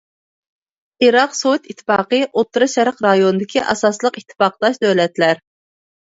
[1.07, 5.45] ئىراق سوۋېت ئىتتىپاقى ئوتتۇرا شەرق رايونىدىكى ئاساسلىق ئىتتىپاقداش دۆلەتلەر.